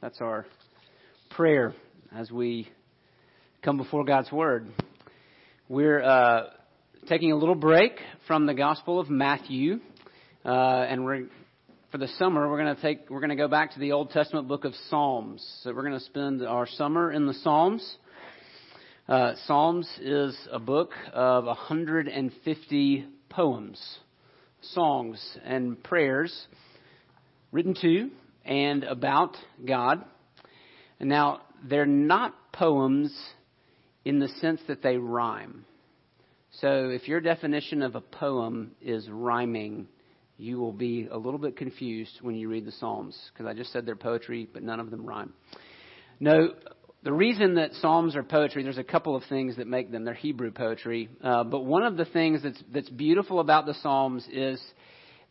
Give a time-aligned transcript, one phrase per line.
[0.00, 0.46] That's our
[1.28, 1.74] prayer
[2.10, 2.70] as we
[3.62, 4.66] come before God's Word.
[5.68, 6.44] We're uh,
[7.06, 9.78] taking a little break from the Gospel of Matthew,
[10.42, 11.26] uh, and we're
[11.92, 14.08] for the summer we're going to take we're going to go back to the Old
[14.08, 15.46] Testament book of Psalms.
[15.62, 17.96] So we're going to spend our summer in the Psalms.
[19.06, 23.98] Uh, Psalms is a book of 150 poems,
[24.62, 26.46] songs, and prayers
[27.52, 28.10] written to
[28.44, 30.04] and about God.
[30.98, 33.14] Now, they're not poems
[34.04, 35.64] in the sense that they rhyme.
[36.60, 39.86] So, if your definition of a poem is rhyming,
[40.36, 43.72] you will be a little bit confused when you read the Psalms, because I just
[43.72, 45.32] said they're poetry, but none of them rhyme.
[46.18, 46.54] No,
[47.02, 50.04] the reason that Psalms are poetry, there's a couple of things that make them.
[50.04, 51.08] They're Hebrew poetry.
[51.22, 54.60] Uh, but one of the things that's, that's beautiful about the Psalms is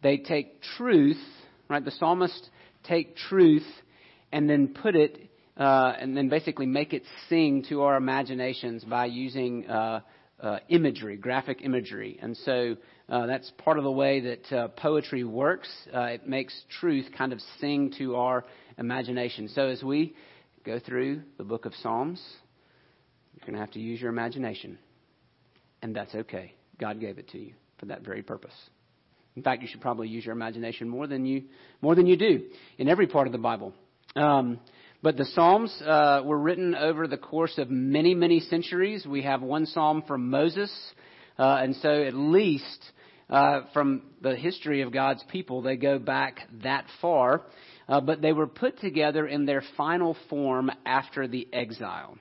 [0.01, 1.21] they take truth,
[1.69, 1.83] right?
[1.83, 2.49] The psalmist
[2.83, 3.65] take truth
[4.31, 9.05] and then put it, uh, and then basically make it sing to our imaginations by
[9.05, 10.01] using uh,
[10.41, 12.17] uh, imagery, graphic imagery.
[12.21, 12.77] And so
[13.09, 15.69] uh, that's part of the way that uh, poetry works.
[15.93, 18.45] Uh, it makes truth kind of sing to our
[18.77, 19.49] imagination.
[19.49, 20.15] So as we
[20.63, 22.21] go through the book of Psalms,
[23.33, 24.77] you're going to have to use your imagination.
[25.81, 26.53] And that's okay.
[26.79, 28.53] God gave it to you for that very purpose.
[29.35, 31.43] In fact, you should probably use your imagination more than you
[31.81, 32.45] more than you do
[32.77, 33.73] in every part of the Bible.
[34.15, 34.59] Um,
[35.01, 39.05] but the Psalms uh, were written over the course of many, many centuries.
[39.05, 40.71] We have one Psalm from Moses,
[41.37, 42.91] uh, and so at least
[43.29, 47.43] uh, from the history of God's people, they go back that far.
[47.87, 52.17] Uh, but they were put together in their final form after the exile.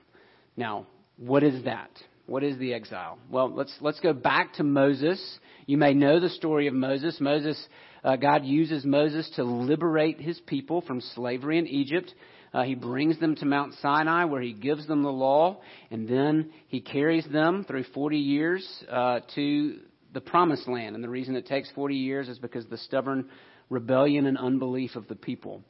[0.57, 0.87] Now,
[1.17, 1.91] what is that?
[2.29, 3.17] What is the exile?
[3.31, 5.19] Well, let's let's go back to Moses.
[5.65, 7.17] You may know the story of Moses.
[7.19, 7.59] Moses,
[8.03, 12.13] uh, God uses Moses to liberate his people from slavery in Egypt.
[12.53, 16.51] Uh, he brings them to Mount Sinai where he gives them the law, and then
[16.67, 19.79] he carries them through 40 years uh, to
[20.13, 20.93] the promised land.
[20.93, 23.27] And the reason it takes 40 years is because the stubborn
[23.71, 25.63] rebellion and unbelief of the people.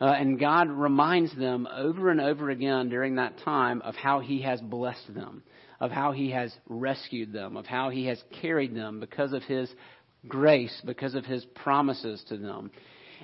[0.00, 4.42] Uh, and God reminds them over and over again during that time of how He
[4.42, 5.44] has blessed them
[5.80, 9.70] of how He has rescued them, of how He has carried them because of His
[10.28, 12.70] grace, because of His promises to them.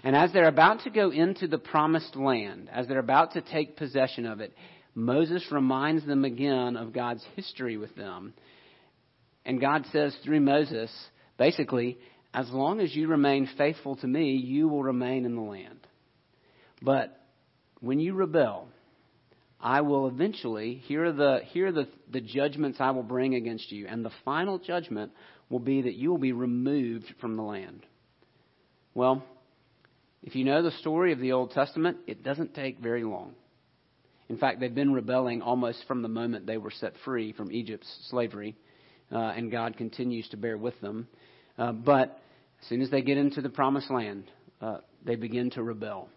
[0.02, 3.76] And as they're about to go into the promised land, as they're about to take
[3.76, 4.54] possession of it,
[4.94, 8.32] Moses reminds them again of God's history with them.
[9.44, 10.90] And God says through Moses,
[11.38, 11.98] basically,
[12.32, 15.86] as long as you remain faithful to me, you will remain in the land.
[16.82, 17.18] But
[17.80, 18.68] when you rebel,
[19.66, 23.72] I will eventually, here are, the, here are the, the judgments I will bring against
[23.72, 23.88] you.
[23.88, 25.10] And the final judgment
[25.50, 27.84] will be that you will be removed from the land.
[28.94, 29.24] Well,
[30.22, 33.34] if you know the story of the Old Testament, it doesn't take very long.
[34.28, 37.92] In fact, they've been rebelling almost from the moment they were set free from Egypt's
[38.08, 38.54] slavery,
[39.10, 41.08] uh, and God continues to bear with them.
[41.58, 42.22] Uh, but
[42.62, 44.30] as soon as they get into the promised land,
[44.62, 46.08] uh, they begin to rebel.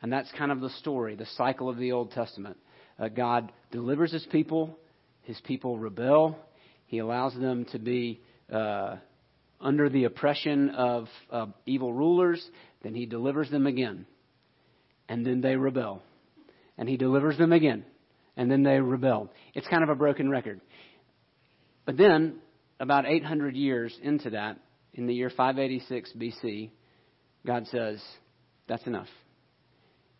[0.00, 2.56] And that's kind of the story, the cycle of the Old Testament.
[2.98, 4.78] Uh, God delivers his people,
[5.22, 6.38] his people rebel,
[6.86, 8.20] he allows them to be
[8.52, 8.96] uh,
[9.60, 11.08] under the oppression of
[11.66, 12.44] evil rulers,
[12.82, 14.06] then he delivers them again.
[15.08, 16.02] And then they rebel.
[16.78, 17.84] And he delivers them again.
[18.36, 19.30] And then they rebel.
[19.54, 20.60] It's kind of a broken record.
[21.86, 22.36] But then,
[22.80, 24.58] about 800 years into that,
[24.92, 26.70] in the year 586 BC,
[27.46, 28.02] God says,
[28.68, 29.08] That's enough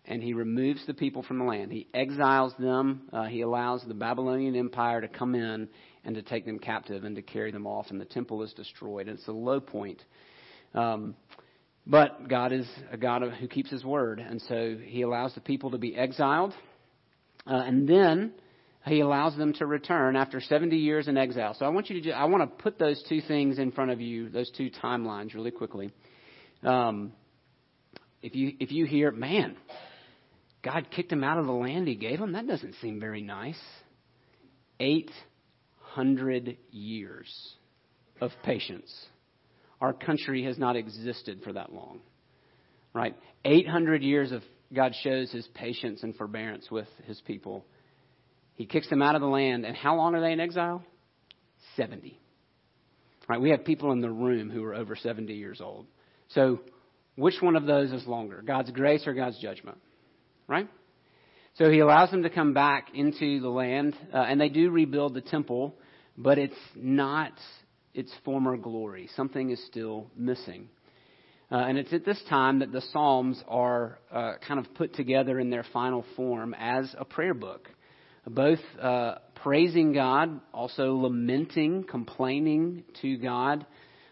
[0.07, 1.73] and he removes the people from the land.
[1.73, 3.09] He exiles them.
[3.13, 5.69] Uh, he allows the Babylonian Empire to come in
[6.05, 9.09] and to take them captive and to carry them off, and the temple is destroyed.
[9.09, 10.03] It's a low point.
[10.75, 11.15] Um,
[11.87, 15.71] but God is a God who keeps His word, and so He allows the people
[15.71, 16.53] to be exiled,
[17.47, 18.33] uh, and then
[18.87, 21.55] He allows them to return after 70 years in exile.
[21.59, 24.01] So I want you to, I want to put those two things in front of
[24.01, 25.91] you, those two timelines, really quickly.
[26.63, 27.13] Um,
[28.23, 29.57] if you if you hear, man,
[30.65, 32.33] God kicked him out of the land he gave him?
[32.33, 33.61] That doesn't seem very nice.
[34.81, 37.55] 800 years
[38.21, 38.93] of patience.
[39.81, 42.01] Our country has not existed for that long.
[42.95, 43.15] Right?
[43.45, 47.67] 800 years of God shows his patience and forbearance with his people.
[48.55, 49.67] He kicks them out of the land.
[49.67, 50.83] And how long are they in exile?
[51.77, 52.19] 70.
[53.29, 53.41] Right?
[53.41, 55.87] We have people in the room who are over 70 years old.
[56.29, 56.61] So,
[57.17, 58.43] which one of those is longer?
[58.45, 59.79] God's grace or God's judgment?
[60.47, 60.69] Right?
[61.55, 65.15] So he allows them to come back into the land, uh, and they do rebuild
[65.15, 65.75] the temple,
[66.17, 67.33] but it's not
[67.95, 69.09] its former glory.
[69.15, 70.69] Something is still missing.
[71.53, 75.39] Uh, and it's at this time that the Psalms are uh, kind of put together
[75.39, 77.69] in their final form as a prayer book,
[78.27, 83.65] both uh, praising God, also lamenting, complaining to God,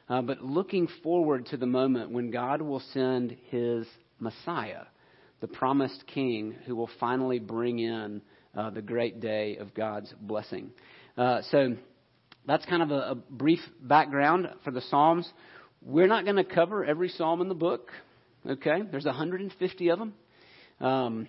[0.08, 3.86] uh, but looking forward to the moment when God will send His
[4.20, 4.84] Messiah,
[5.42, 8.22] the promised King, who will finally bring in
[8.56, 10.70] uh, the great day of God's blessing.
[11.18, 11.76] Uh, so
[12.46, 15.28] that's kind of a, a brief background for the Psalms.
[15.82, 17.90] We're not going to cover every psalm in the book.
[18.48, 20.14] Okay, there's 150 of them.
[20.80, 21.28] Um,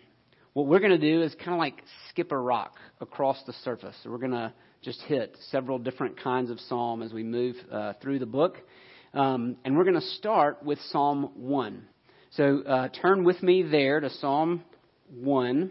[0.54, 3.95] what we're going to do is kind of like skip a rock across the surface.
[4.04, 7.94] So we're going to just hit several different kinds of psalm as we move uh,
[8.00, 8.57] through the book.
[9.16, 11.88] Um, and we're going to start with Psalm 1.
[12.35, 14.63] So uh, turn with me there to Psalm
[15.21, 15.69] 1.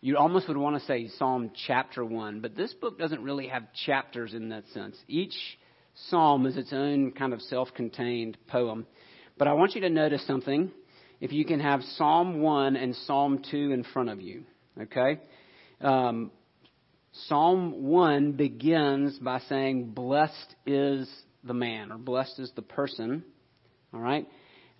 [0.00, 3.64] You almost would want to say Psalm chapter 1, but this book doesn't really have
[3.84, 4.96] chapters in that sense.
[5.06, 5.34] Each
[6.08, 8.86] psalm is its own kind of self contained poem.
[9.36, 10.70] But I want you to notice something.
[11.20, 14.44] If you can have Psalm 1 and Psalm 2 in front of you,
[14.80, 15.20] okay?
[15.82, 16.30] Um,
[17.26, 21.06] Psalm 1 begins by saying, Blessed is
[21.44, 23.24] the man, or blessed is the person,
[23.92, 24.26] all right?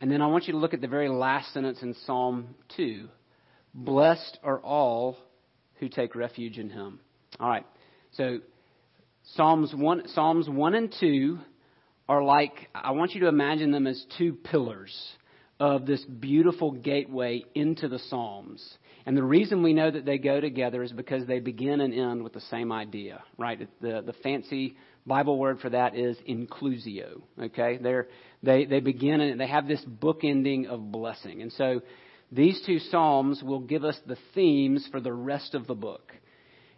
[0.00, 3.08] And then I want you to look at the very last sentence in Psalm 2
[3.74, 5.16] Blessed are all
[5.76, 7.00] who take refuge in him.
[7.40, 7.66] All right.
[8.12, 8.40] So
[9.34, 11.38] Psalms 1, Psalms 1 and 2
[12.08, 14.94] are like, I want you to imagine them as two pillars
[15.58, 18.62] of this beautiful gateway into the Psalms.
[19.06, 22.22] And the reason we know that they go together is because they begin and end
[22.22, 23.68] with the same idea, right?
[23.80, 24.76] The, the fancy
[25.06, 27.78] Bible word for that is inclusio, okay?
[27.82, 28.08] They're,
[28.42, 31.42] they, they begin and they have this bookending of blessing.
[31.42, 31.82] And so
[32.30, 36.12] these two Psalms will give us the themes for the rest of the book.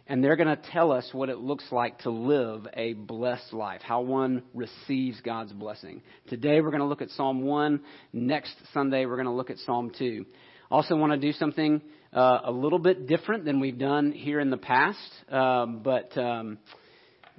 [0.07, 3.81] And they're going to tell us what it looks like to live a blessed life,
[3.83, 6.01] how one receives God's blessing.
[6.27, 7.79] Today we're going to look at Psalm 1.
[8.13, 10.25] Next Sunday we're going to look at Psalm 2.
[10.69, 11.81] Also want to do something
[12.11, 14.99] uh, a little bit different than we've done here in the past,
[15.29, 16.57] um, but um,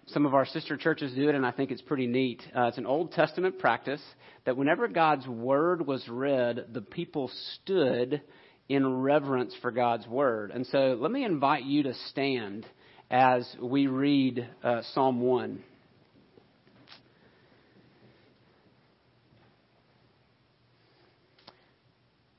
[0.09, 2.41] some of our sister churches do it, and I think it's pretty neat.
[2.57, 4.01] Uh, it's an Old Testament practice
[4.45, 8.23] that whenever God's word was read, the people stood
[8.69, 10.53] in reverence for God's word.
[10.53, 12.67] And so let me invite you to stand
[13.11, 15.63] as we read uh, Psalm 1.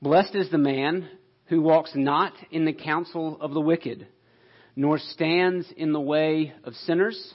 [0.00, 1.08] Blessed is the man
[1.46, 4.06] who walks not in the counsel of the wicked,
[4.74, 7.34] nor stands in the way of sinners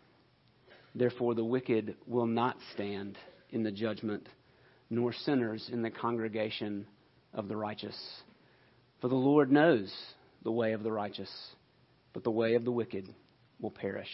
[0.93, 3.17] Therefore, the wicked will not stand
[3.49, 4.27] in the judgment,
[4.89, 6.85] nor sinners in the congregation
[7.33, 7.97] of the righteous.
[8.99, 9.91] For the Lord knows
[10.43, 11.31] the way of the righteous,
[12.13, 13.07] but the way of the wicked
[13.59, 14.09] will perish.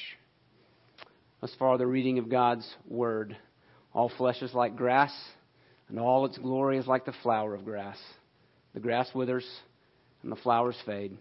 [1.42, 3.36] As far the reading of God's word,
[3.94, 5.14] all flesh is like grass,
[5.90, 7.98] and all its glory is like the flower of grass.
[8.74, 9.48] The grass withers,
[10.22, 11.18] and the flowers fade,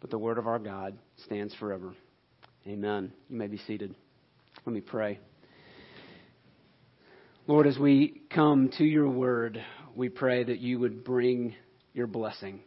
[0.00, 1.94] but the word of our God stands forever.
[2.66, 3.12] Amen.
[3.28, 3.94] You may be seated.
[4.66, 5.18] Let me pray.
[7.46, 9.62] Lord, as we come to your word,
[9.94, 11.54] we pray that you would bring
[11.94, 12.60] your blessing.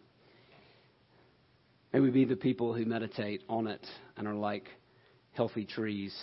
[1.94, 3.86] May we be the people who meditate on it
[4.18, 4.68] and are like
[5.34, 6.16] healthy trees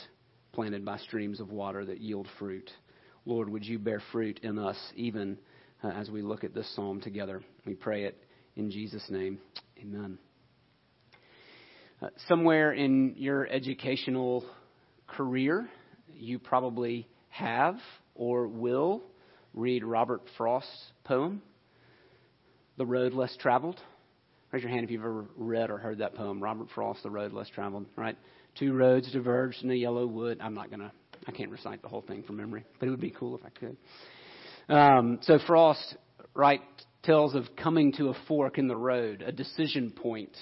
[0.53, 2.69] planted by streams of water that yield fruit.
[3.25, 5.39] Lord, would you bear fruit in us even
[5.85, 7.43] uh, as we look at this psalm together?
[7.65, 8.23] We pray it
[8.57, 9.39] in Jesus' name.
[9.81, 10.19] Amen.
[12.03, 14.45] Uh, somewhere in your educational
[15.17, 15.69] career,
[16.15, 17.77] you probably have
[18.15, 19.03] or will
[19.55, 21.43] read Robert Frost's poem,
[22.77, 23.81] The Road Less Traveled.
[24.53, 27.33] Raise your hand if you've ever read or heard that poem, Robert Frost, The Road
[27.33, 28.17] Less Traveled, right?
[28.59, 30.39] Two roads diverged in a yellow wood.
[30.41, 30.91] I'm not going to,
[31.27, 33.51] I can't recite the whole thing from memory, but it would be cool if I
[33.51, 33.77] could.
[34.69, 35.97] Um, so Frost,
[36.35, 36.63] right,
[37.03, 40.37] tells of coming to a fork in the road, a decision point.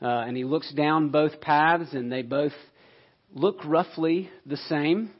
[0.00, 2.52] Uh, and he looks down both paths, and they both
[3.34, 5.10] look roughly the same.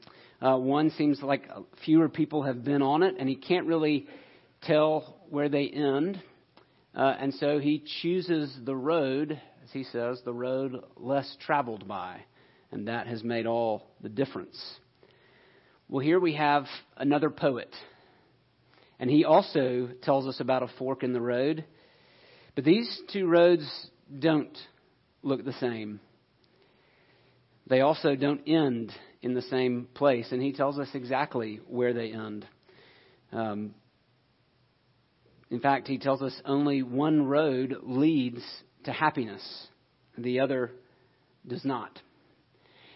[0.41, 1.49] Uh, one seems like
[1.85, 4.07] fewer people have been on it, and he can't really
[4.63, 6.21] tell where they end.
[6.95, 12.21] Uh, and so he chooses the road, as he says, the road less traveled by.
[12.71, 14.57] And that has made all the difference.
[15.89, 16.65] Well, here we have
[16.97, 17.73] another poet.
[18.99, 21.65] And he also tells us about a fork in the road.
[22.55, 24.57] But these two roads don't
[25.21, 25.99] look the same.
[27.67, 28.91] They also don't end
[29.21, 30.27] in the same place.
[30.31, 32.45] And he tells us exactly where they end.
[33.31, 33.73] Um,
[35.49, 38.41] in fact, he tells us only one road leads
[38.83, 39.43] to happiness,
[40.17, 40.71] the other
[41.47, 41.99] does not.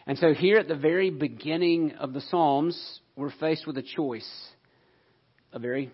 [0.07, 4.29] And so, here at the very beginning of the Psalms, we're faced with a choice,
[5.53, 5.91] a very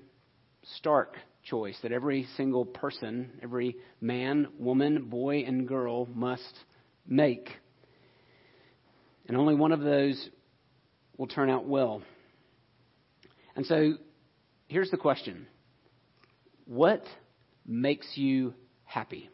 [0.77, 6.58] stark choice that every single person, every man, woman, boy, and girl must
[7.05, 7.50] make.
[9.27, 10.29] And only one of those
[11.17, 12.01] will turn out well.
[13.55, 13.94] And so,
[14.67, 15.48] here's the question
[16.65, 17.03] What
[17.65, 18.53] makes you
[18.84, 19.29] happy?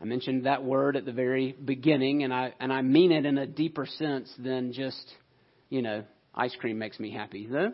[0.00, 3.38] I mentioned that word at the very beginning, and I, and I mean it in
[3.38, 5.14] a deeper sense than just,
[5.70, 6.04] you know,
[6.34, 7.46] ice cream makes me happy.
[7.50, 7.72] Though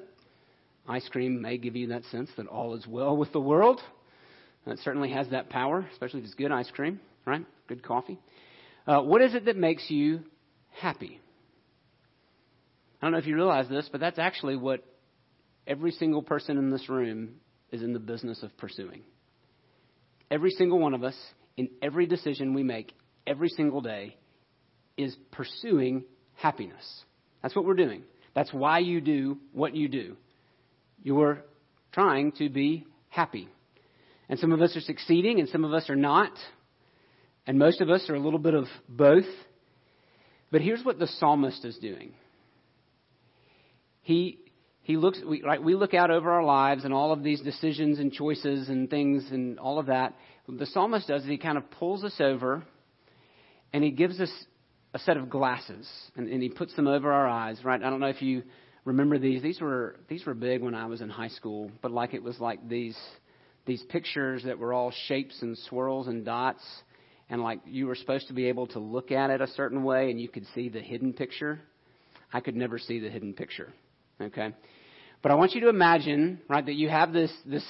[0.90, 3.80] ice cream may give you that sense that all is well with the world.
[4.66, 7.44] It certainly has that power, especially if it's good ice cream, right?
[7.66, 8.18] Good coffee.
[8.86, 10.20] Uh, what is it that makes you
[10.70, 11.20] happy?
[13.00, 14.84] I don't know if you realize this, but that's actually what
[15.66, 17.36] every single person in this room
[17.72, 19.02] is in the business of pursuing.
[20.30, 21.16] Every single one of us
[21.56, 22.92] in every decision we make
[23.26, 24.16] every single day
[24.96, 26.84] is pursuing happiness.
[27.42, 28.02] That's what we're doing.
[28.34, 30.16] That's why you do what you do.
[31.02, 31.42] You're
[31.92, 33.48] trying to be happy.
[34.28, 36.32] And some of us are succeeding and some of us are not.
[37.46, 39.24] And most of us are a little bit of both.
[40.50, 42.12] But here's what the psalmist is doing.
[44.02, 44.38] He
[44.82, 47.98] he looks we, right we look out over our lives and all of these decisions
[47.98, 50.14] and choices and things and all of that
[50.48, 52.64] the psalmist does is he kind of pulls us over
[53.72, 54.30] and he gives us
[54.94, 57.80] a set of glasses and, and he puts them over our eyes, right?
[57.82, 58.42] I don't know if you
[58.84, 59.42] remember these.
[59.42, 62.40] These were these were big when I was in high school, but like it was
[62.40, 62.98] like these
[63.66, 66.64] these pictures that were all shapes and swirls and dots
[67.30, 70.10] and like you were supposed to be able to look at it a certain way
[70.10, 71.60] and you could see the hidden picture.
[72.32, 73.72] I could never see the hidden picture.
[74.20, 74.52] Okay?
[75.22, 77.64] But I want you to imagine, right, that you have this this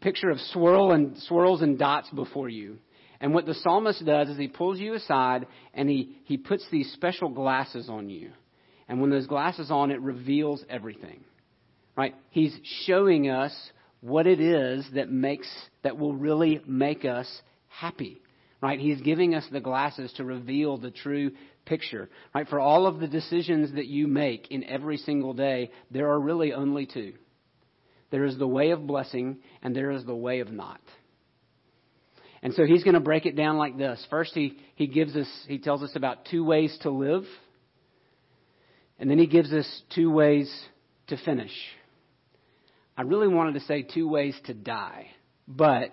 [0.00, 2.78] picture of swirl and swirls and dots before you.
[3.20, 6.92] And what the psalmist does is he pulls you aside and he, he puts these
[6.92, 8.32] special glasses on you.
[8.88, 11.20] And when those glasses on, it reveals everything.
[11.96, 12.16] Right?
[12.30, 13.54] He's showing us
[14.00, 15.46] what it is that makes
[15.84, 17.28] that will really make us
[17.78, 18.20] happy.
[18.60, 18.78] Right?
[18.78, 21.32] He's giving us the glasses to reveal the true
[21.66, 22.08] picture.
[22.34, 22.48] Right?
[22.48, 26.52] For all of the decisions that you make in every single day, there are really
[26.52, 27.14] only two.
[28.10, 30.80] There is the way of blessing, and there is the way of not.
[32.42, 34.04] And so he's going to break it down like this.
[34.10, 37.24] First, he, he gives us, he tells us about two ways to live.
[38.98, 40.52] And then he gives us two ways
[41.08, 41.52] to finish.
[42.96, 45.06] I really wanted to say two ways to die,
[45.48, 45.92] but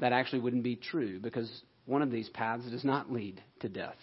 [0.00, 1.50] that actually wouldn't be true because
[1.86, 3.96] one of these paths does not lead to death.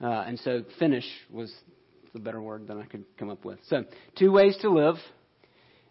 [0.00, 1.52] Uh, and so finish was
[2.12, 3.58] the better word than I could come up with.
[3.68, 3.84] So,
[4.16, 4.96] two ways to live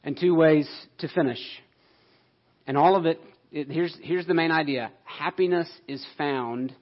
[0.03, 0.69] and two ways
[0.99, 1.39] to finish.
[2.65, 6.73] And all of it, it, here's, here's the main idea happiness is found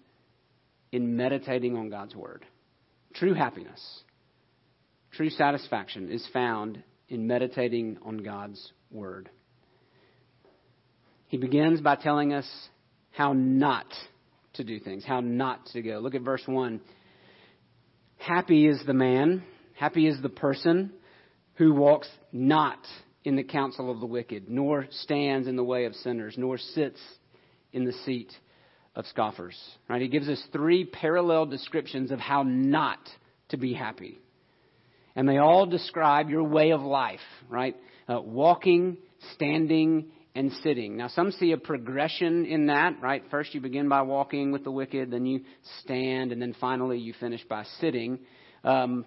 [0.92, 2.46] in meditating on God's Word.
[3.14, 3.82] True happiness,
[5.12, 9.30] true satisfaction is found in meditating on God's Word.
[11.28, 12.48] He begins by telling us
[13.12, 13.88] how not
[14.54, 16.00] to do things, how not to go.
[16.00, 16.82] Look at verse 1.
[18.18, 19.44] Happy is the man,
[19.76, 20.92] happy is the person
[21.56, 22.80] who walks not
[23.24, 27.00] in the counsel of the wicked, nor stands in the way of sinners, nor sits
[27.74, 28.32] in the seat
[28.96, 29.58] of scoffers.
[29.90, 30.02] Right?
[30.02, 33.00] He gives us three parallel descriptions of how not
[33.50, 34.20] to be happy.
[35.16, 37.76] And they all describe your way of life, right?
[38.08, 38.98] Uh, walking,
[39.34, 40.98] standing, and sitting.
[40.98, 43.24] Now, some see a progression in that, right?
[43.32, 45.42] First, you begin by walking with the wicked, then you
[45.82, 48.20] stand, and then finally you finish by sitting.
[48.64, 49.06] Um,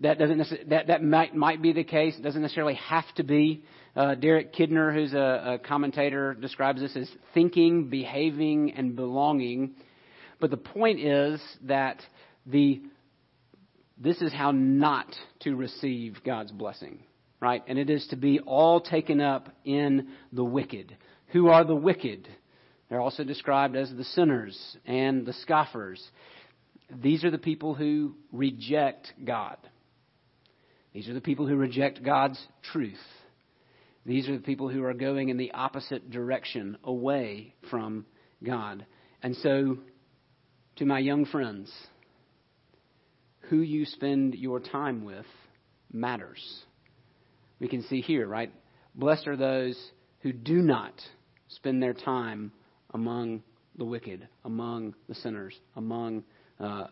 [0.00, 2.16] that doesn't that that might might be the case.
[2.18, 3.62] It doesn't necessarily have to be.
[3.94, 9.74] Uh, Derek Kidner, who's a, a commentator, describes this as thinking, behaving, and belonging.
[10.40, 12.00] But the point is that
[12.46, 12.80] the
[13.98, 17.00] this is how not to receive God's blessing,
[17.40, 17.62] right?
[17.66, 20.96] And it is to be all taken up in the wicked.
[21.28, 22.28] Who are the wicked?
[22.88, 26.02] They're also described as the sinners and the scoffers.
[27.02, 29.56] These are the people who reject God.
[30.92, 32.40] These are the people who reject God's
[32.72, 32.98] truth.
[34.04, 38.06] These are the people who are going in the opposite direction, away from
[38.42, 38.84] God.
[39.22, 39.78] And so,
[40.76, 41.70] to my young friends,
[43.42, 45.26] who you spend your time with
[45.92, 46.64] matters.
[47.60, 48.52] We can see here, right?
[48.94, 49.78] Blessed are those
[50.20, 50.94] who do not
[51.48, 52.52] spend their time
[52.92, 53.42] among
[53.76, 56.24] the wicked, among the sinners, among
[56.58, 56.84] uh,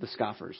[0.00, 0.56] the scoffers.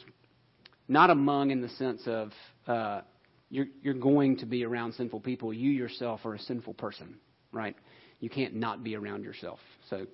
[0.89, 2.33] Not among in the sense of
[2.67, 3.01] uh,
[3.49, 5.53] you're, you're going to be around sinful people.
[5.53, 7.17] You yourself are a sinful person,
[7.53, 7.77] right?
[8.21, 9.59] You can't not be around yourself.
[9.89, 10.07] So,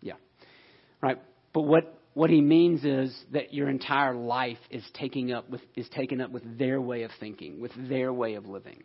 [0.00, 0.14] yeah.
[1.02, 1.18] Right?
[1.52, 5.88] But what what he means is that your entire life is taking up with is
[5.90, 8.82] taken up with their way of thinking, with their way of living.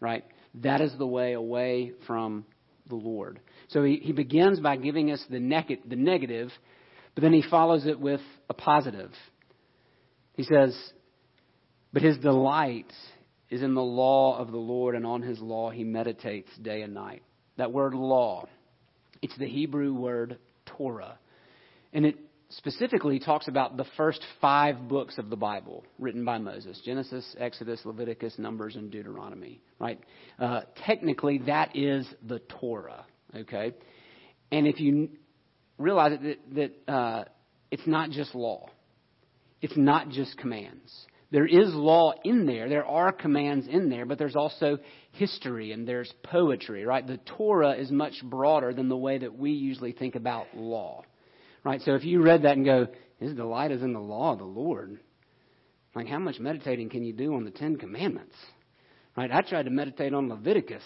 [0.00, 0.22] Right?
[0.56, 2.44] That is the way away from
[2.86, 3.40] the Lord.
[3.68, 6.50] So he, he begins by giving us the, neg- the negative,
[7.14, 8.20] but then he follows it with
[8.50, 9.12] a positive.
[10.34, 10.78] He says,
[11.94, 12.92] But his delight
[13.48, 16.92] is in the law of the Lord, and on his law he meditates day and
[16.92, 17.22] night.
[17.56, 18.46] That word law,
[19.22, 21.18] it's the Hebrew word Torah.
[21.94, 26.80] And it specifically talks about the first five books of the Bible written by Moses
[26.84, 29.60] Genesis, Exodus, Leviticus, Numbers, and Deuteronomy.
[29.78, 30.00] Right?
[30.38, 33.04] Uh, technically, that is the Torah.
[33.36, 33.74] Okay?
[34.50, 35.10] And if you
[35.76, 36.38] realize that,
[36.86, 37.24] that uh,
[37.70, 38.68] it's not just law,
[39.60, 40.92] it's not just commands.
[41.30, 42.70] There is law in there.
[42.70, 44.78] There are commands in there, but there's also
[45.12, 47.06] history and there's poetry, right?
[47.06, 51.02] The Torah is much broader than the way that we usually think about law.
[51.64, 51.80] Right?
[51.82, 52.88] So if you read that and go,
[53.18, 54.98] His delight is in the law of the Lord,
[55.94, 58.34] like how much meditating can you do on the Ten Commandments?
[59.16, 59.30] Right?
[59.32, 60.84] I tried to meditate on Leviticus.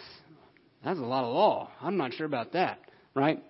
[0.85, 1.71] That's a lot of law.
[1.81, 2.79] I'm not sure about that.
[3.15, 3.43] Right?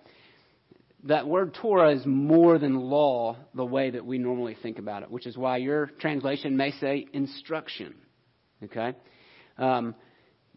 [1.05, 5.11] That word Torah is more than law the way that we normally think about it,
[5.11, 7.95] which is why your translation may say instruction.
[8.63, 8.93] Okay?
[9.57, 9.95] Um,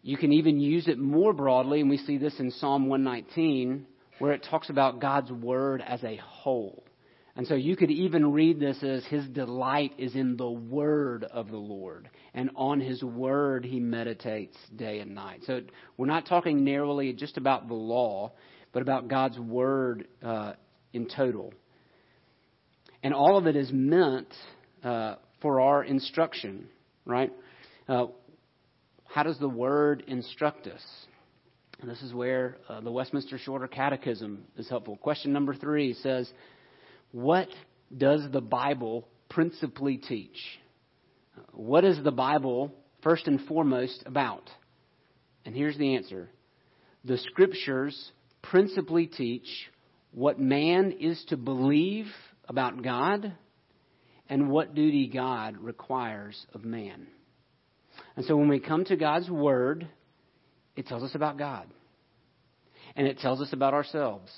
[0.01, 3.85] you can even use it more broadly, and we see this in Psalm 119
[4.19, 6.83] where it talks about God's word as a whole.
[7.35, 11.49] And so you could even read this as his delight is in the word of
[11.49, 12.09] the Lord.
[12.33, 15.41] And on his word he meditates day and night.
[15.45, 15.61] So
[15.97, 18.33] we're not talking narrowly just about the law,
[18.73, 20.53] but about God's word uh,
[20.93, 21.53] in total.
[23.03, 24.33] And all of it is meant
[24.83, 26.67] uh, for our instruction,
[27.05, 27.31] right?
[27.87, 28.07] Uh,
[29.05, 30.81] how does the word instruct us?
[31.79, 34.97] And this is where uh, the Westminster Shorter Catechism is helpful.
[34.97, 36.29] Question number three says,
[37.11, 37.49] What
[37.95, 40.37] does the Bible principally teach?
[41.51, 42.71] What is the Bible
[43.03, 44.49] first and foremost about?
[45.45, 46.29] And here's the answer
[47.05, 48.11] The Scriptures
[48.41, 49.47] principally teach
[50.11, 52.07] what man is to believe
[52.47, 53.33] about God
[54.29, 57.07] and what duty God requires of man.
[58.15, 59.87] And so when we come to God's Word,
[60.77, 61.67] it tells us about God.
[62.95, 64.31] And it tells us about ourselves.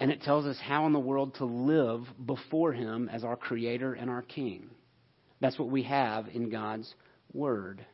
[0.00, 3.94] And it tells us how in the world to live before Him as our Creator
[3.94, 4.70] and our King.
[5.40, 6.92] That's what we have in God's
[7.32, 7.84] Word.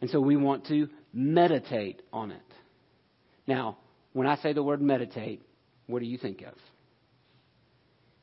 [0.00, 2.40] And so we want to meditate on it.
[3.46, 3.78] Now,
[4.12, 5.42] when I say the word meditate,
[5.86, 6.54] what do you think of?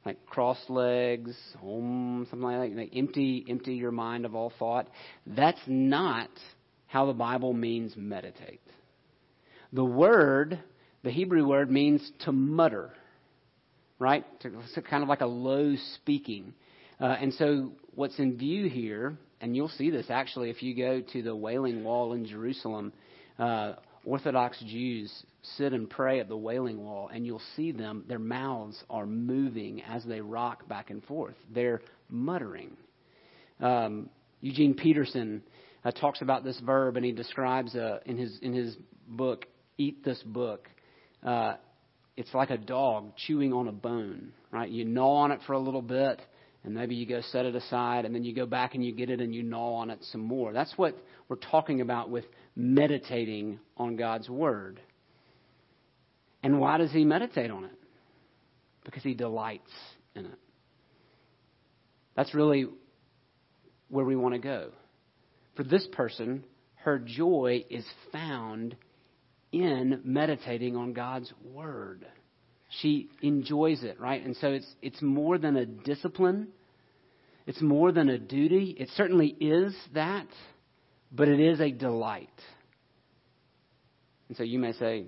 [0.06, 2.78] Like cross legs, home, something like that.
[2.78, 4.88] Like empty, empty your mind of all thought.
[5.26, 6.30] That's not
[6.88, 8.62] how the Bible means meditate.
[9.74, 10.60] The word,
[11.04, 12.92] the Hebrew word, means to mutter,
[14.00, 14.26] right?
[14.44, 16.54] It's kind of like a low speaking.
[17.00, 21.02] Uh, and so, what's in view here, and you'll see this actually if you go
[21.14, 22.94] to the Wailing Wall in Jerusalem,
[23.38, 23.74] uh,
[24.06, 25.12] Orthodox Jews
[25.58, 29.82] sit and pray at the Wailing Wall, and you'll see them, their mouths are moving
[29.84, 31.36] as they rock back and forth.
[31.54, 32.78] They're muttering.
[33.60, 34.10] Um,
[34.42, 35.44] Eugene Peterson
[35.88, 38.76] uh, talks about this verb, and he describes uh, in his in his
[39.08, 39.46] book,
[39.78, 40.68] "Eat This Book."
[41.24, 41.54] Uh,
[42.18, 44.70] it's like a dog chewing on a bone, right?
[44.70, 46.22] You gnaw on it for a little bit,
[46.66, 49.10] and maybe you go set it aside, and then you go back and you get
[49.10, 50.52] it and you gnaw on it some more.
[50.52, 50.98] That's what
[51.30, 54.82] we're talking about with meditating on God's Word.
[56.44, 57.80] And why does he meditate on it?
[58.84, 59.72] Because he delights
[60.16, 60.40] in it.
[62.16, 62.68] That's really
[63.90, 64.72] where we want to go.
[65.58, 68.78] For this person, her joy is found
[69.52, 72.06] in meditating on God's Word.
[72.82, 74.24] She enjoys it, right?
[74.24, 76.50] And so it's, it's more than a discipline,
[77.48, 78.76] it's more than a duty.
[78.78, 80.28] It certainly is that,
[81.12, 82.30] but it is a delight.
[84.28, 85.06] And so you may say,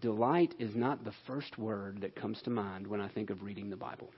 [0.00, 3.70] delight is not the first word that comes to mind when I think of reading
[3.70, 4.10] the Bible.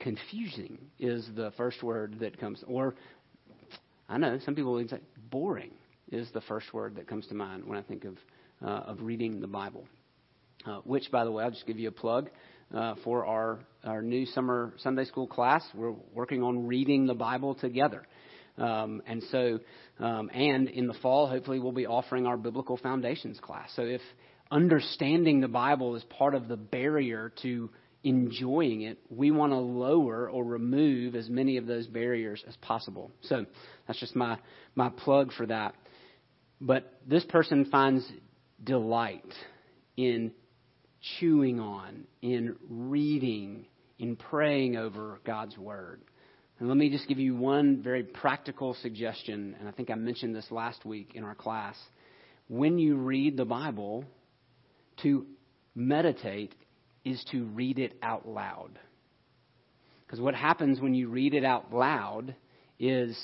[0.00, 2.94] Confusing is the first word that comes, or
[4.10, 4.98] I know some people would say
[5.30, 5.70] boring
[6.10, 8.18] is the first word that comes to mind when I think of,
[8.60, 9.86] uh, of reading the Bible.
[10.66, 12.30] uh, which, by the way, I'll just give you a plug
[12.74, 15.62] uh, for our, our new summer Sunday school class.
[15.74, 18.06] We're working on reading the Bible together.
[18.58, 19.60] Um, and so,
[19.98, 23.70] um, and in the fall, hopefully, we'll be offering our biblical foundations class.
[23.74, 24.02] So, if
[24.50, 27.70] understanding the Bible is part of the barrier to
[28.02, 33.10] enjoying it, we want to lower or remove as many of those barriers as possible.
[33.22, 33.46] So,
[33.86, 34.38] that's just my
[34.74, 35.74] my plug for that.
[36.60, 38.06] But this person finds
[38.62, 39.32] delight
[39.96, 40.32] in
[41.18, 43.66] chewing on, in reading,
[43.98, 46.02] in praying over God's Word.
[46.58, 50.34] And let me just give you one very practical suggestion, and I think I mentioned
[50.34, 51.76] this last week in our class.
[52.48, 54.04] When you read the Bible,
[55.02, 55.26] to
[55.74, 56.54] meditate
[57.04, 58.78] is to read it out loud.
[60.06, 62.34] Because what happens when you read it out loud
[62.78, 63.18] is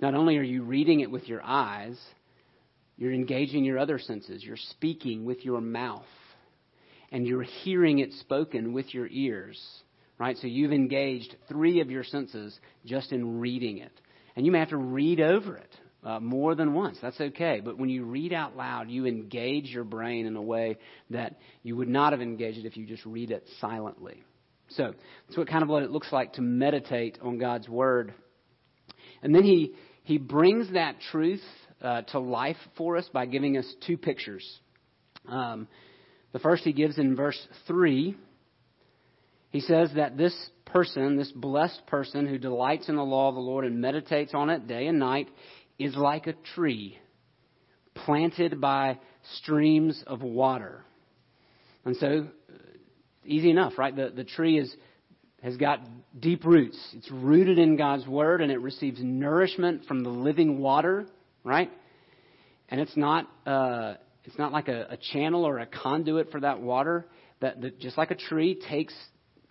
[0.00, 1.98] not only are you reading it with your eyes,
[2.96, 4.42] you're engaging your other senses.
[4.42, 6.04] You're speaking with your mouth.
[7.12, 9.60] And you're hearing it spoken with your ears
[10.20, 10.36] right?
[10.36, 13.90] So you've engaged three of your senses just in reading it.
[14.36, 16.98] And you may have to read over it uh, more than once.
[17.00, 17.60] That's okay.
[17.62, 20.78] But when you read out loud, you engage your brain in a way
[21.10, 24.22] that you would not have engaged it if you just read it silently.
[24.70, 24.94] So
[25.26, 28.14] that's what kind of what it looks like to meditate on God's Word.
[29.22, 31.42] And then he, he brings that truth
[31.82, 34.44] uh, to life for us by giving us two pictures.
[35.28, 35.68] Um,
[36.32, 38.16] the first he gives in verse 3
[39.50, 40.34] he says that this
[40.64, 44.48] person, this blessed person who delights in the law of the Lord and meditates on
[44.48, 45.28] it day and night,
[45.80, 46.98] is like a tree
[47.94, 48.98] planted by
[49.38, 50.84] streams of water.
[51.86, 52.56] And so, uh,
[53.24, 53.96] easy enough, right?
[53.96, 54.72] The, the tree is,
[55.42, 55.80] has got
[56.18, 56.78] deep roots.
[56.94, 61.06] It's rooted in God's Word and it receives nourishment from the living water,
[61.44, 61.70] right?
[62.68, 66.60] And it's not, uh, it's not like a, a channel or a conduit for that
[66.60, 67.06] water.
[67.40, 68.92] That, that just like a tree takes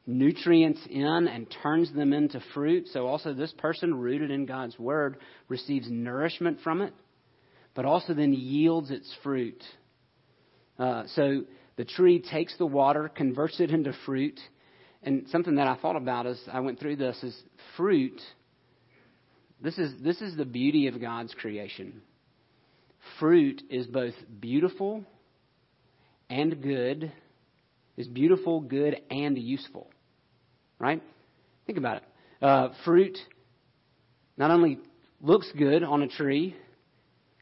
[0.09, 2.87] nutrients in and turns them into fruit.
[2.91, 5.17] So also this person rooted in God's word
[5.47, 6.93] receives nourishment from it,
[7.75, 9.63] but also then yields its fruit.
[10.79, 11.43] Uh, so
[11.77, 14.39] the tree takes the water, converts it into fruit.
[15.03, 17.39] And something that I thought about as I went through this is
[17.77, 18.19] fruit.
[19.61, 22.01] This is, this is the beauty of God's creation.
[23.19, 25.03] Fruit is both beautiful
[26.29, 27.11] and good,
[27.95, 29.89] is beautiful, good, and useful
[30.79, 31.01] right?
[31.65, 32.03] Think about it.
[32.41, 33.17] Uh, fruit
[34.37, 34.79] not only
[35.21, 36.55] looks good on a tree,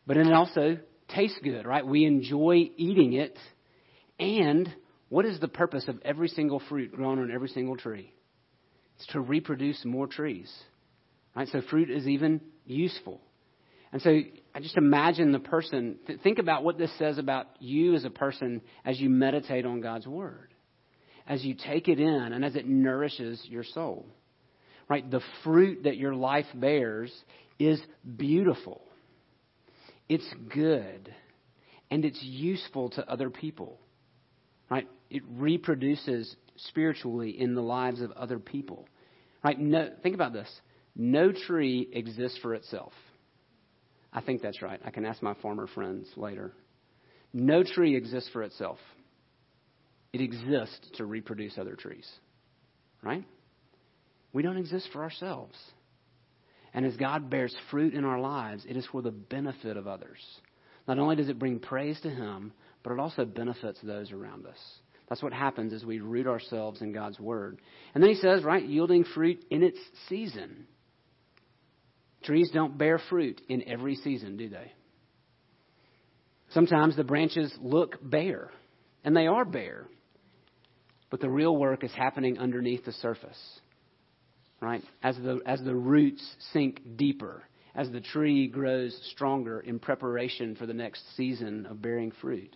[0.06, 1.86] but it also tastes good, right?
[1.86, 3.38] We enjoy eating it.
[4.20, 4.74] And
[5.10, 8.12] what is the purpose of every single fruit grown on every single tree?
[8.96, 10.52] It's to reproduce more trees,
[11.36, 11.48] right?
[11.50, 13.22] So fruit is even useful.
[13.94, 14.20] And so
[14.56, 18.10] I just imagine the person, th- think about what this says about you as a
[18.10, 20.50] person as you meditate on God's Word
[21.28, 24.06] as you take it in and as it nourishes your soul.
[24.90, 25.10] Right?
[25.10, 27.12] The fruit that your life bears
[27.60, 27.82] is
[28.16, 28.82] beautiful.
[30.08, 31.14] It's good.
[31.92, 33.80] And it's useful to other people.
[34.70, 34.88] Right?
[35.10, 38.88] It reproduces spiritually in the lives of other people.
[39.44, 39.60] Right?
[39.60, 40.50] No, think about this.
[40.96, 42.94] No tree exists for itself.
[44.12, 44.80] I think that's right.
[44.84, 46.54] I can ask my farmer friends later.
[47.34, 48.80] No tree exists for itself.
[50.14, 52.10] It exists to reproduce other trees.
[53.04, 53.26] Right?
[54.34, 55.56] We don't exist for ourselves.
[56.74, 60.20] And as God bears fruit in our lives, it is for the benefit of others.
[60.88, 64.60] Not only does it bring praise to Him, but it also benefits those around us.
[65.10, 67.60] That's what happens as we root ourselves in God's Word.
[67.94, 70.68] And then He says, right, yielding fruit in its season.
[72.24, 74.72] Trees don't bear fruit in every season, do they?
[76.50, 78.52] Sometimes the branches look bare,
[79.04, 79.88] and they are bare.
[81.10, 83.38] But the real work is happening underneath the surface.
[84.60, 84.84] Right?
[85.04, 87.44] As the, as the roots sink deeper,
[87.76, 92.56] as the tree grows stronger in preparation for the next season of bearing fruit.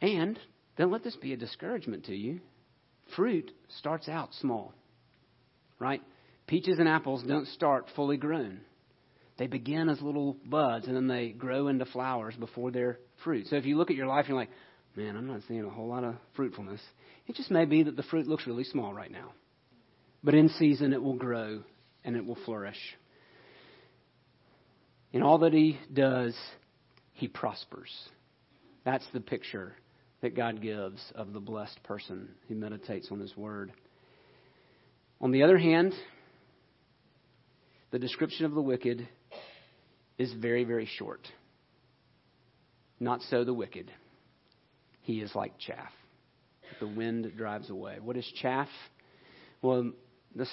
[0.00, 0.38] And
[0.76, 2.40] don't let this be a discouragement to you.
[3.14, 4.74] Fruit starts out small.
[5.78, 6.02] Right?
[6.46, 8.60] Peaches and apples don't start fully grown.
[9.38, 13.46] They begin as little buds and then they grow into flowers before they're fruit.
[13.48, 14.50] So if you look at your life, you're like,
[14.96, 16.80] man, I'm not seeing a whole lot of fruitfulness.
[17.26, 19.32] It just may be that the fruit looks really small right now.
[20.22, 21.62] But in season, it will grow
[22.04, 22.78] and it will flourish.
[25.12, 26.36] In all that he does,
[27.12, 27.90] he prospers.
[28.84, 29.74] That's the picture
[30.20, 33.72] that God gives of the blessed person who meditates on his word.
[35.20, 35.94] On the other hand,
[37.90, 39.08] the description of the wicked
[40.18, 41.26] is very, very short.
[42.98, 43.90] Not so the wicked.
[45.02, 45.92] He is like chaff.
[46.80, 47.98] The wind drives away.
[48.02, 48.68] What is chaff?
[49.62, 49.92] Well,
[50.34, 50.48] this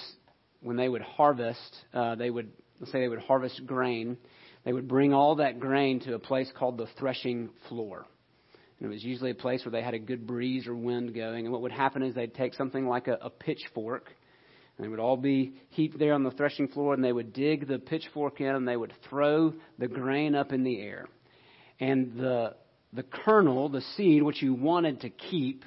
[0.62, 4.16] when they would harvest, uh, they would let's say they would harvest grain.
[4.64, 8.06] They would bring all that grain to a place called the threshing floor.
[8.78, 11.44] And it was usually a place where they had a good breeze or wind going.
[11.44, 14.10] And what would happen is they'd take something like a, a pitchfork,
[14.76, 17.68] and they would all be heaped there on the threshing floor, and they would dig
[17.68, 21.06] the pitchfork in, and they would throw the grain up in the air.
[21.80, 22.54] And the
[22.92, 25.64] the kernel, the seed, which you wanted to keep,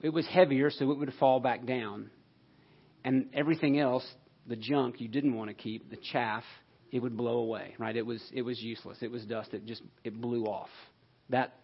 [0.00, 2.10] it was heavier, so it would fall back down.
[3.04, 4.06] And everything else,
[4.46, 6.44] the junk you didn't want to keep, the chaff,
[6.92, 7.74] it would blow away.
[7.78, 7.96] Right?
[7.96, 8.98] It was it was useless.
[9.02, 9.52] It was dust.
[9.52, 10.70] It just it blew off.
[11.30, 11.54] That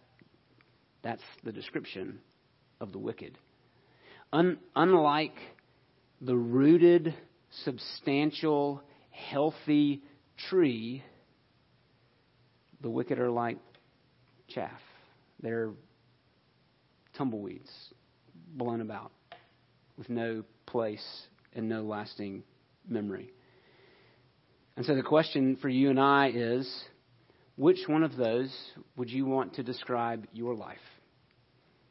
[1.01, 2.19] that's the description
[2.81, 3.37] of the wicked.
[4.33, 5.35] Un, unlike
[6.19, 7.13] the rooted,
[7.63, 10.01] substantial, healthy
[10.49, 11.03] tree,
[12.81, 13.57] the wicked are like
[14.49, 14.81] chaff.
[15.41, 15.71] They're
[17.17, 17.69] tumbleweeds
[18.55, 19.11] blown about
[19.97, 21.05] with no place
[21.53, 22.43] and no lasting
[22.87, 23.31] memory.
[24.77, 26.83] And so the question for you and I is
[27.55, 28.53] which one of those
[28.97, 30.77] would you want to describe your life?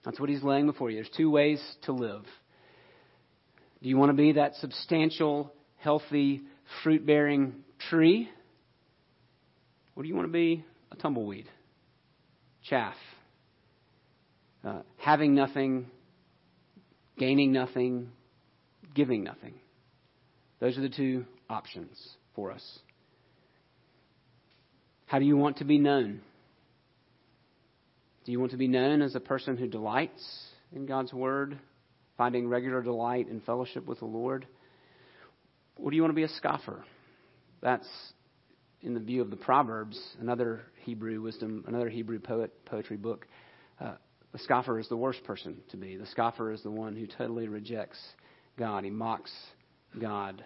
[0.05, 0.97] That's what he's laying before you.
[0.97, 2.25] There's two ways to live.
[3.83, 6.43] Do you want to be that substantial, healthy,
[6.83, 8.29] fruit bearing tree?
[9.97, 11.47] Or do you want to be a tumbleweed?
[12.69, 12.97] Chaff.
[14.63, 15.87] Uh, having nothing,
[17.19, 18.11] gaining nothing,
[18.95, 19.55] giving nothing.
[20.61, 21.97] Those are the two options
[22.35, 22.79] for us.
[25.07, 26.21] How do you want to be known?
[28.25, 30.25] Do you want to be known as a person who delights
[30.75, 31.59] in God's Word,
[32.17, 34.47] finding regular delight in fellowship with the Lord?
[35.77, 36.85] Or do you want to be a scoffer?
[37.61, 37.89] That's
[38.81, 43.27] in the view of the Proverbs, another Hebrew wisdom, another Hebrew poet poetry book.
[43.81, 43.95] Uh,
[44.35, 45.97] the scoffer is the worst person to be.
[45.97, 48.01] The scoffer is the one who totally rejects
[48.59, 48.83] God.
[48.83, 49.31] He mocks
[49.97, 50.45] God.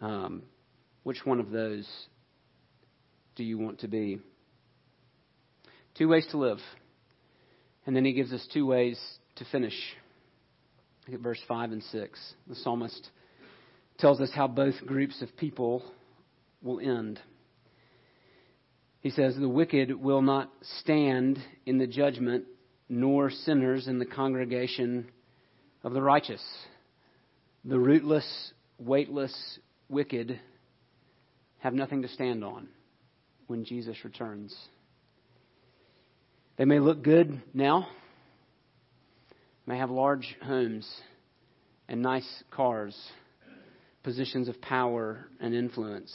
[0.00, 0.44] Um,
[1.02, 1.88] which one of those
[3.34, 4.20] do you want to be?
[5.98, 6.58] Two ways to live.
[7.84, 8.96] And then he gives us two ways
[9.36, 9.74] to finish.
[11.08, 12.34] Look at verse 5 and 6.
[12.46, 13.10] The psalmist
[13.98, 15.82] tells us how both groups of people
[16.62, 17.18] will end.
[19.00, 22.44] He says, The wicked will not stand in the judgment,
[22.88, 25.10] nor sinners in the congregation
[25.82, 26.42] of the righteous.
[27.64, 30.40] The rootless, weightless wicked
[31.58, 32.68] have nothing to stand on
[33.46, 34.54] when Jesus returns.
[36.56, 37.88] They may look good now,
[39.66, 40.88] may have large homes
[41.88, 42.96] and nice cars,
[44.02, 46.14] positions of power and influence.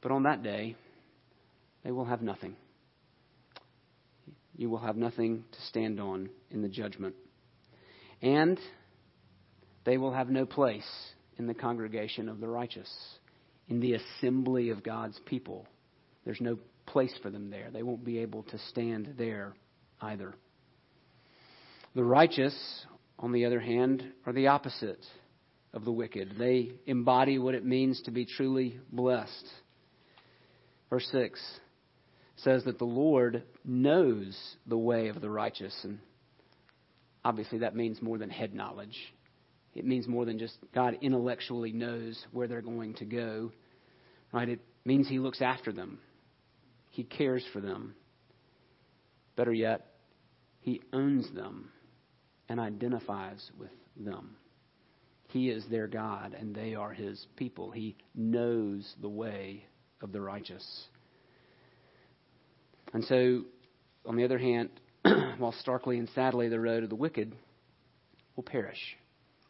[0.00, 0.76] But on that day,
[1.84, 2.56] they will have nothing.
[4.58, 7.14] You will have nothing to stand on in the judgment.
[8.20, 8.58] And
[9.84, 10.84] they will have no place
[11.38, 12.92] in the congregation of the righteous,
[13.68, 15.66] in the assembly of God's people.
[16.24, 17.70] There's no place for them there.
[17.72, 19.54] They won't be able to stand there
[20.00, 20.34] either.
[21.94, 22.84] The righteous,
[23.20, 25.04] on the other hand, are the opposite
[25.72, 26.34] of the wicked.
[26.36, 29.46] They embody what it means to be truly blessed.
[30.90, 31.40] Verse 6
[32.38, 35.76] says that the Lord knows the way of the righteous.
[35.82, 35.98] And
[37.24, 38.96] obviously, that means more than head knowledge.
[39.74, 43.52] It means more than just God intellectually knows where they're going to go.
[44.32, 44.48] Right?
[44.48, 45.98] It means He looks after them.
[46.90, 47.94] He cares for them.
[49.36, 49.86] Better yet,
[50.60, 51.70] He owns them
[52.48, 54.36] and identifies with them.
[55.28, 57.70] He is their God and they are His people.
[57.70, 59.64] He knows the way
[60.00, 60.64] of the righteous.
[62.92, 63.42] And so,
[64.06, 64.70] on the other hand,
[65.38, 67.34] while starkly and sadly the road of the wicked
[68.34, 68.96] will perish,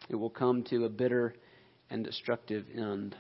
[0.09, 1.35] it will come to a bitter
[1.91, 3.15] and destructive end.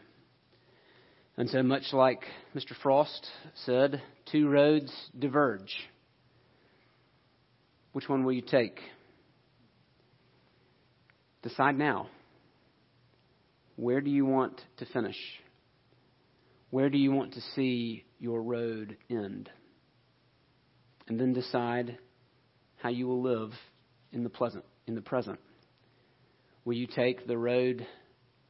[1.37, 2.23] And so, much like
[2.55, 2.73] Mr.
[2.83, 3.27] Frost
[3.65, 5.73] said, two roads diverge.
[7.93, 8.81] Which one will you take?
[11.43, 12.09] Decide now.
[13.77, 15.17] Where do you want to finish?
[16.71, 19.49] Where do you want to see your road end?
[21.09, 21.99] And then decide
[22.83, 23.51] how you will live
[24.13, 25.39] in the pleasant, in the present.
[26.65, 27.87] Will you take the road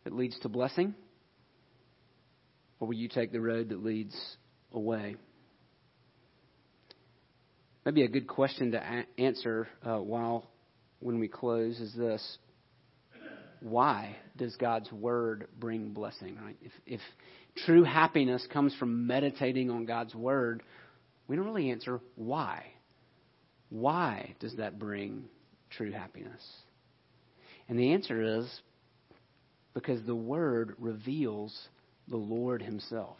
[0.05, 0.94] that leads to blessing?
[2.81, 4.16] Or will you take the road that leads
[4.73, 5.16] away?
[7.85, 10.51] Maybe a good question to a- answer uh, while
[11.01, 12.38] when we close is this:
[13.61, 16.37] Why does God's word bring blessing?
[16.44, 16.57] Right?
[16.61, 17.01] If, if
[17.64, 20.62] true happiness comes from meditating on God's word,
[21.28, 22.64] we don't really answer why.
[23.68, 25.24] Why does that bring
[25.70, 26.42] true happiness?
[27.68, 28.60] And the answer is
[29.74, 31.56] because the Word reveals
[32.08, 33.18] the Lord Himself.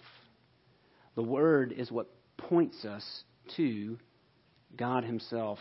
[1.15, 3.05] The Word is what points us
[3.57, 3.99] to
[4.77, 5.59] God Himself.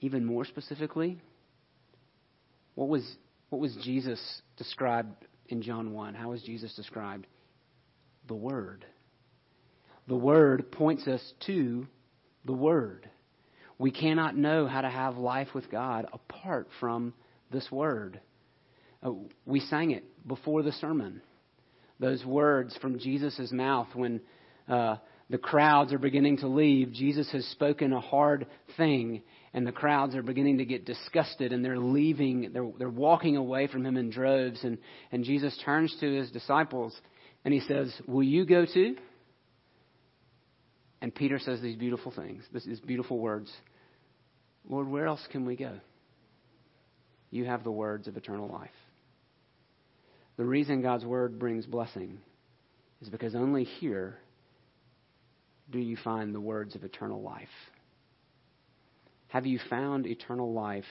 [0.00, 1.18] Even more specifically,
[2.76, 3.04] what was,
[3.50, 4.20] what was Jesus
[4.56, 5.12] described
[5.48, 6.14] in John 1?
[6.14, 7.26] How was Jesus described?
[8.28, 8.84] The Word.
[10.06, 11.86] The Word points us to
[12.44, 13.08] the Word.
[13.78, 17.14] We cannot know how to have life with God apart from
[17.50, 18.20] this Word.
[19.02, 19.12] Uh,
[19.46, 21.22] we sang it before the sermon.
[22.00, 24.20] Those words from Jesus' mouth when
[24.68, 24.96] uh,
[25.30, 26.92] the crowds are beginning to leave.
[26.92, 29.22] Jesus has spoken a hard thing,
[29.54, 32.50] and the crowds are beginning to get disgusted, and they're leaving.
[32.52, 34.62] They're, they're walking away from him in droves.
[34.64, 34.78] And,
[35.12, 36.94] and Jesus turns to his disciples,
[37.44, 38.96] and he says, Will you go too?
[41.04, 43.52] And Peter says these beautiful things, these beautiful words
[44.66, 45.78] Lord, where else can we go?
[47.30, 48.70] You have the words of eternal life.
[50.38, 52.20] The reason God's word brings blessing
[53.02, 54.16] is because only here
[55.70, 57.48] do you find the words of eternal life.
[59.28, 60.84] Have you found eternal life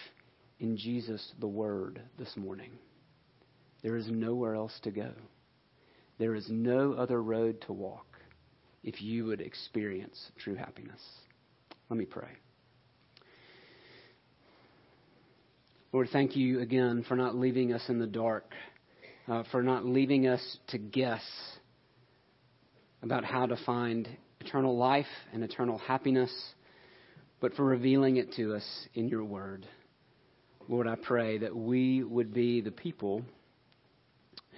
[0.60, 2.73] in Jesus, the Word, this morning?
[3.82, 5.10] There is nowhere else to go.
[6.19, 8.12] There is no other road to walk
[8.83, 10.99] if you would experience true happiness.
[11.89, 12.29] Let me pray.
[15.91, 18.51] Lord, thank you again for not leaving us in the dark,
[19.27, 21.21] uh, for not leaving us to guess
[23.03, 26.33] about how to find eternal life and eternal happiness,
[27.39, 29.67] but for revealing it to us in your word.
[30.67, 33.23] Lord, I pray that we would be the people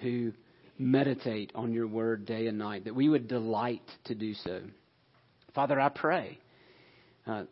[0.01, 0.31] who
[0.77, 4.61] meditate on your word day and night, that we would delight to do so.
[5.53, 6.38] Father, I pray,
[7.25, 7.43] uh,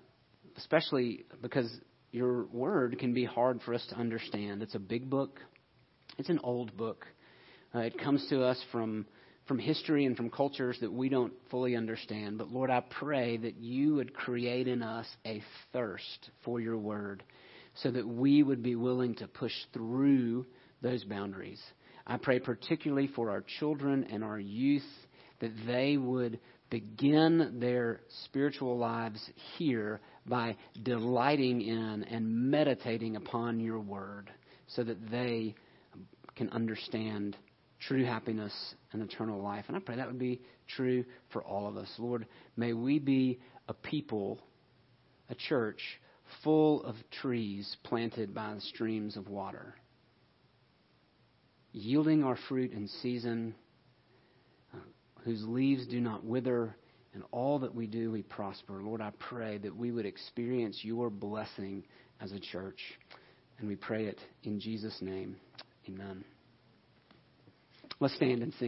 [0.57, 1.73] especially because
[2.11, 4.61] your word can be hard for us to understand.
[4.61, 5.39] It's a big book,
[6.17, 7.05] it's an old book.
[7.73, 9.07] Uh, it comes to us from,
[9.47, 12.37] from history and from cultures that we don't fully understand.
[12.37, 17.23] But Lord, I pray that you would create in us a thirst for your word
[17.81, 20.45] so that we would be willing to push through
[20.83, 21.61] those boundaries.
[22.05, 24.83] I pray particularly for our children and our youth
[25.39, 26.39] that they would
[26.69, 29.21] begin their spiritual lives
[29.57, 34.31] here by delighting in and meditating upon your word
[34.67, 35.53] so that they
[36.35, 37.37] can understand
[37.87, 38.53] true happiness
[38.91, 39.65] and eternal life.
[39.67, 40.41] And I pray that would be
[40.75, 41.91] true for all of us.
[41.99, 42.25] Lord,
[42.57, 44.39] may we be a people,
[45.29, 45.81] a church
[46.43, 49.75] full of trees planted by the streams of water,
[51.73, 53.53] yielding our fruit in season
[54.73, 54.77] uh,
[55.23, 56.75] whose leaves do not wither,
[57.13, 58.81] and all that we do, we prosper.
[58.81, 61.83] Lord, I pray that we would experience your blessing
[62.21, 62.79] as a church.
[63.59, 65.35] And we pray it in Jesus' name.
[65.87, 66.23] Amen.
[67.99, 68.61] Let's stand and sing.